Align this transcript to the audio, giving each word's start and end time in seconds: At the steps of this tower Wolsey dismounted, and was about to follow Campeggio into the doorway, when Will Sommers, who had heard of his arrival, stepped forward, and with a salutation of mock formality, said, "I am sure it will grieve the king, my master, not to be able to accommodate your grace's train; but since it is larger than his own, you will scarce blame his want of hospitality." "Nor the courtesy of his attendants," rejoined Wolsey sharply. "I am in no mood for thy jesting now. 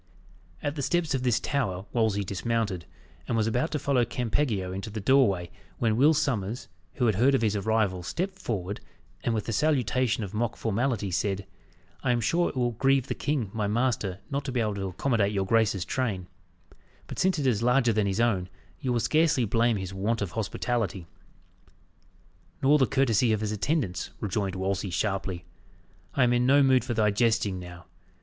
At 0.63 0.73
the 0.73 0.81
steps 0.81 1.13
of 1.13 1.21
this 1.21 1.39
tower 1.39 1.85
Wolsey 1.93 2.23
dismounted, 2.23 2.87
and 3.27 3.37
was 3.37 3.45
about 3.45 3.69
to 3.69 3.77
follow 3.77 4.03
Campeggio 4.03 4.71
into 4.73 4.89
the 4.89 4.99
doorway, 4.99 5.51
when 5.77 5.95
Will 5.95 6.15
Sommers, 6.15 6.67
who 6.93 7.05
had 7.05 7.13
heard 7.13 7.35
of 7.35 7.43
his 7.43 7.55
arrival, 7.55 8.01
stepped 8.01 8.39
forward, 8.39 8.79
and 9.23 9.35
with 9.35 9.47
a 9.47 9.51
salutation 9.53 10.23
of 10.23 10.33
mock 10.33 10.57
formality, 10.57 11.11
said, 11.11 11.45
"I 12.01 12.11
am 12.13 12.19
sure 12.19 12.49
it 12.49 12.55
will 12.57 12.71
grieve 12.71 13.09
the 13.09 13.13
king, 13.13 13.51
my 13.53 13.67
master, 13.67 14.17
not 14.31 14.43
to 14.45 14.51
be 14.51 14.59
able 14.59 14.73
to 14.73 14.87
accommodate 14.87 15.33
your 15.33 15.45
grace's 15.45 15.85
train; 15.85 16.25
but 17.05 17.19
since 17.19 17.37
it 17.37 17.45
is 17.45 17.61
larger 17.61 17.93
than 17.93 18.07
his 18.07 18.19
own, 18.19 18.49
you 18.79 18.91
will 18.91 18.99
scarce 19.01 19.37
blame 19.45 19.77
his 19.77 19.93
want 19.93 20.23
of 20.23 20.31
hospitality." 20.31 21.05
"Nor 22.63 22.79
the 22.79 22.87
courtesy 22.87 23.33
of 23.33 23.41
his 23.41 23.51
attendants," 23.51 24.09
rejoined 24.19 24.55
Wolsey 24.55 24.89
sharply. 24.89 25.45
"I 26.15 26.23
am 26.23 26.33
in 26.33 26.47
no 26.47 26.63
mood 26.63 26.83
for 26.83 26.95
thy 26.95 27.11
jesting 27.11 27.59
now. 27.59 27.85